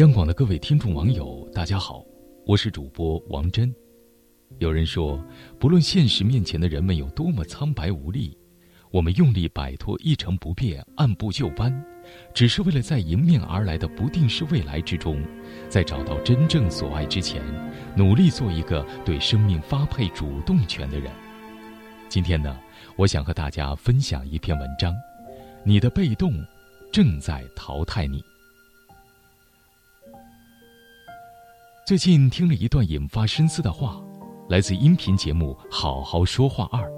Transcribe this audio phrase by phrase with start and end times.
[0.00, 2.02] 央广的各位听众网友，大家好，
[2.46, 3.70] 我是主播王真。
[4.56, 5.22] 有人说，
[5.58, 8.34] 不论现实面前的人们有多么苍白无力，
[8.90, 11.70] 我们用力摆脱一成不变、按部就班，
[12.32, 15.22] 只是为了在迎面而来的不定式未来之中，
[15.68, 17.42] 在找到真正所爱之前，
[17.94, 21.12] 努力做一个对生命发配主动权的人。
[22.08, 22.58] 今天呢，
[22.96, 24.94] 我想和大家分享一篇文章：
[25.62, 26.32] 你的被动
[26.90, 28.24] 正在淘汰你。
[31.90, 34.00] 最近听了一段引发深思的话，
[34.48, 36.88] 来自音频节目《好好说话二》。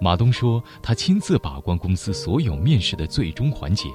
[0.00, 3.90] 马东说，他亲自把关公司所有面试的最终环节，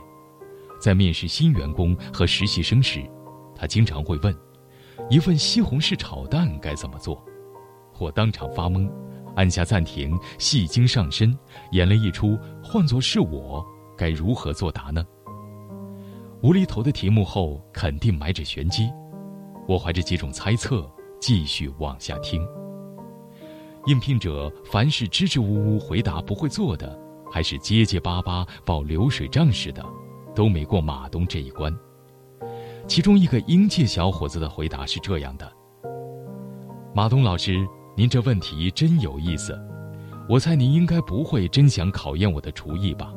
[0.80, 3.04] 在面试新员工和实习生时，
[3.56, 4.32] 他经常会问
[5.10, 7.20] ：“一份西红柿炒蛋该怎么做？”
[7.92, 8.88] 或当场发懵，
[9.36, 11.36] 按下暂停，戏精上身，
[11.72, 13.66] 眼泪一出，换作是我，
[13.98, 15.04] 该如何作答呢？
[16.44, 18.88] 无厘头的题目后，肯定埋着玄机。
[19.72, 20.86] 我怀着几种猜测，
[21.18, 22.46] 继续往下听。
[23.86, 27.00] 应聘者凡是支支吾吾回答不会做的，
[27.32, 29.82] 还是结结巴巴报流水账似的，
[30.36, 31.74] 都没过马东这一关。
[32.86, 35.50] 其中一个应届小伙子的回答是这样的
[36.94, 39.58] ：“马东老师，您这问题真有意思。
[40.28, 43.14] 我猜您应该不会真想考验我的厨艺吧？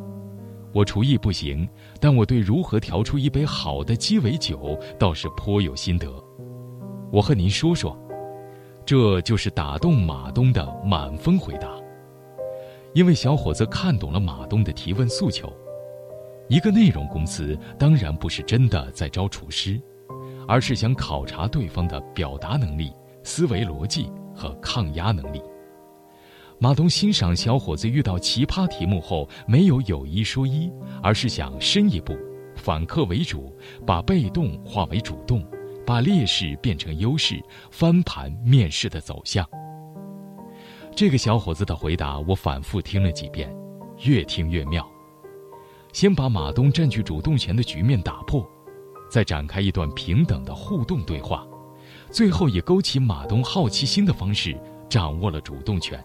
[0.72, 1.68] 我厨艺不行，
[2.00, 6.08] 但我对如何调出一杯好的鸡尾酒倒是颇有心得。”
[7.14, 7.96] 我和您说说，
[8.84, 11.70] 这就是打动马东的满分回答。
[12.92, 15.48] 因为小伙子看懂了马东的提问诉求，
[16.48, 19.80] 一个内容公司当然不是真的在招厨师，
[20.48, 22.92] 而是想考察对方的表达能力、
[23.22, 25.40] 思维逻辑和抗压能力。
[26.58, 30.68] 马东欣赏小伙子遇到奇葩题目后没有有一说一，
[31.00, 32.18] 而是想深一步，
[32.56, 35.46] 反客为主，把被动化为主动。
[35.86, 39.48] 把劣势变成优势，翻盘面试的走向。
[40.96, 43.54] 这个小伙子的回答，我反复听了几遍，
[44.04, 44.88] 越听越妙。
[45.92, 48.48] 先把马东占据主动权的局面打破，
[49.10, 51.46] 再展开一段平等的互动对话，
[52.10, 54.56] 最后以勾起马东好奇心的方式
[54.88, 56.02] 掌握了主动权。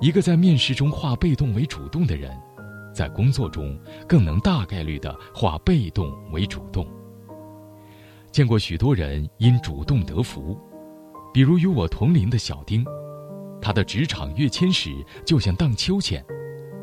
[0.00, 2.36] 一个在面试中化被动为主动的人，
[2.92, 3.78] 在工作中
[4.08, 6.86] 更能大概率的化被动为主动。
[8.32, 10.58] 见过许多人因主动得福，
[11.34, 12.82] 比如与我同龄的小丁，
[13.60, 14.90] 他的职场跃迁时
[15.26, 16.24] 就像荡秋千，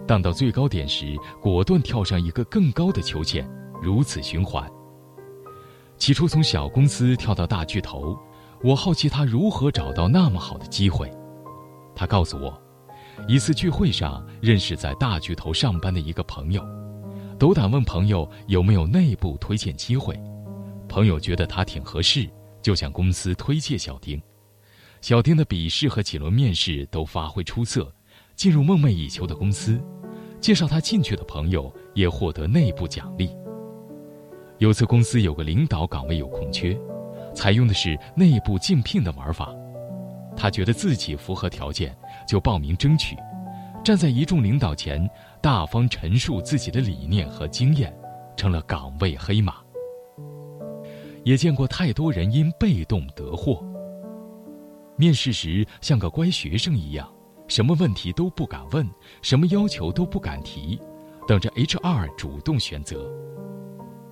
[0.08, 3.50] 荡到最高点时果断跳上一个更高的秋千，
[3.82, 4.70] 如此循环。
[5.98, 8.16] 起初从小公司跳到大巨头，
[8.64, 11.12] 我好奇他如何找到那么好的机会。
[11.96, 12.62] 他告诉我，
[13.28, 16.64] 一次聚会上认识在大巨头上班的一个朋友，
[17.40, 20.16] 斗胆问朋友有没有内部推荐机会。
[20.90, 22.28] 朋友觉得他挺合适，
[22.62, 24.22] 就向公司推荐小丁。
[25.00, 27.94] 小丁的笔试和几轮面试都发挥出色，
[28.36, 29.80] 进入梦寐以求的公司。
[30.42, 33.30] 介绍他进去的朋友也获得内部奖励。
[34.58, 36.78] 有次公司有个领导岗位有空缺，
[37.34, 39.54] 采用的是内部竞聘的玩法。
[40.36, 41.96] 他觉得自己符合条件，
[42.28, 43.16] 就报名争取，
[43.84, 45.10] 站在一众领导前
[45.42, 47.94] 大方陈述自己的理念和经验，
[48.36, 49.58] 成了岗位黑马。
[51.24, 53.64] 也见过太多人因被动得祸。
[54.96, 57.10] 面试时像个乖学生一样，
[57.48, 58.88] 什么问题都不敢问，
[59.22, 60.80] 什么要求都不敢提，
[61.28, 63.10] 等着 HR 主动选择。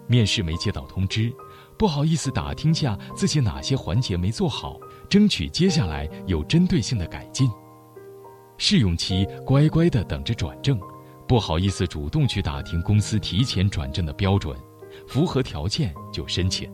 [0.07, 1.33] 面试没接到通知，
[1.77, 4.79] 不好意思打听下自己哪些环节没做好，
[5.09, 7.49] 争取接下来有针对性的改进。
[8.57, 10.79] 试用期乖乖的等着转正，
[11.27, 14.57] 不好意思主动去打听公司提前转正的标准，
[15.05, 16.71] 符合条件就申请。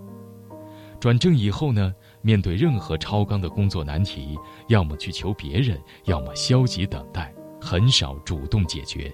[1.03, 9.13] 转正以后呢，面对任何超纲的工作难题，要么去求别人，要么消极等待，很少主动解决。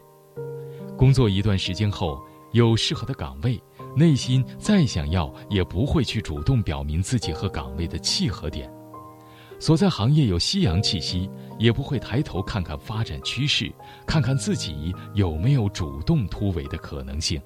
[0.95, 3.59] 工作一段时间后，有适合的岗位，
[3.95, 8.71] 内心再想要也不会去主动表明自己和岗位的契合点。
[9.59, 11.27] 所在行业有夕阳气息，
[11.57, 13.73] 也不会抬头看看发展趋势，
[14.05, 17.41] 看看自己有没有主动突围的可能性。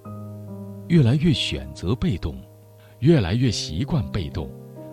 [0.90, 2.36] 越来越选择被动。
[3.04, 4.50] 越来越习惯被动，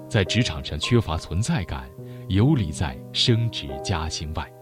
[0.09, 1.89] 在职场上缺乏存在感，
[2.27, 4.53] 游离在升职加薪外，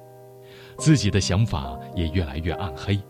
[0.77, 3.01] 自己的想法也越来越暗黑。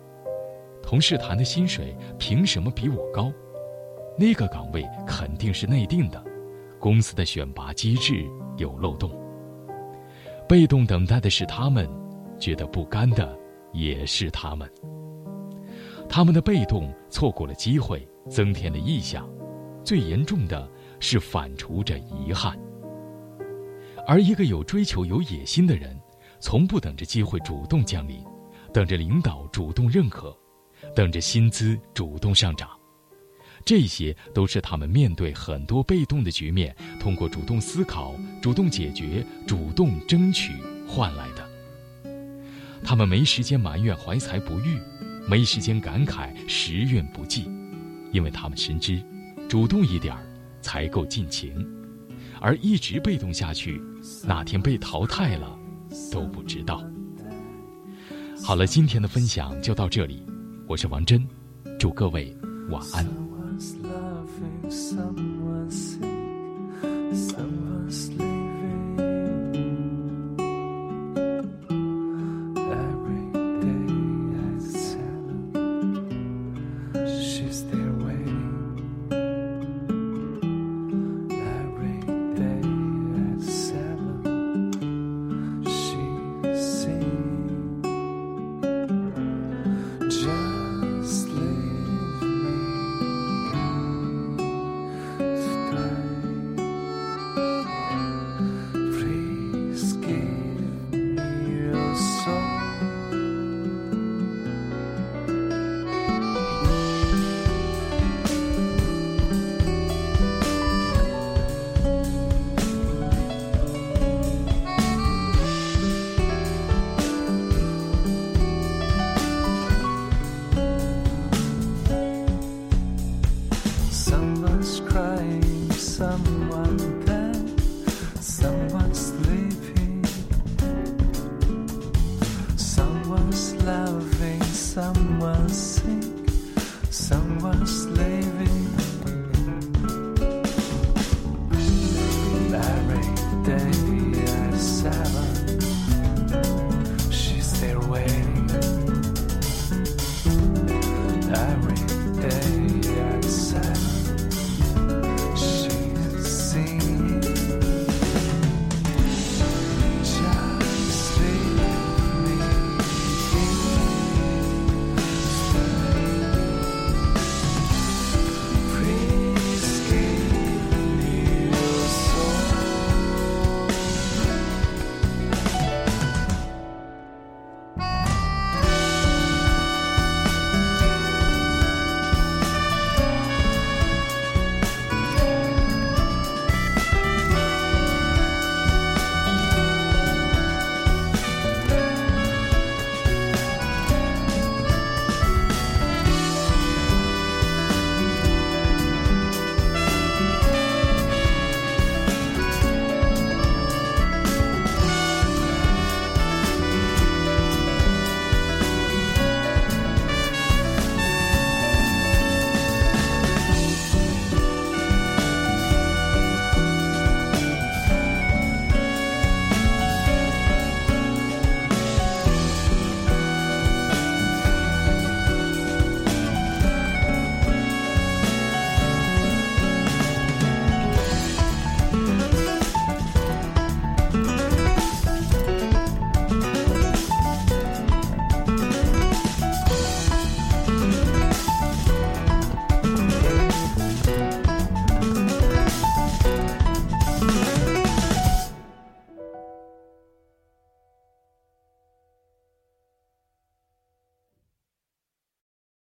[0.80, 3.32] 同事谈的薪水凭什么比我高？
[4.16, 6.22] 那个岗位肯定是内定的，
[6.78, 8.24] 公司的选拔机制
[8.58, 9.10] 有漏洞。
[10.48, 11.90] 被动等待的是他们，
[12.38, 13.36] 觉得不甘的
[13.72, 14.70] 也是他们。
[16.08, 19.28] 他们的被动错过了机会，增添了意向。
[19.88, 20.70] 最严重的
[21.00, 22.54] 是反刍着遗憾。
[24.06, 25.98] 而一个有追求、有野心的人，
[26.40, 28.22] 从不等着机会主动降临，
[28.70, 30.36] 等着领导主动认可，
[30.94, 32.68] 等着薪资主动上涨。
[33.64, 40.52] 这些都是他们面对很多被动的局面，通过主动思考、主动解决、主动争取
[40.86, 41.48] 换来的。
[42.84, 44.78] 他们没时间埋怨怀才不遇，
[45.26, 47.50] 没时间感慨时运不济，
[48.12, 49.02] 因为他们深知，
[49.48, 50.14] 主动一点
[50.60, 51.66] 才够尽情，
[52.38, 53.80] 而一直被动下去，
[54.26, 55.58] 哪天被淘汰了
[56.12, 56.84] 都不知道。
[58.44, 60.22] 好了，今天的分享就到这里，
[60.66, 61.26] 我是王真，
[61.78, 62.36] 祝各位
[62.68, 63.06] 晚安。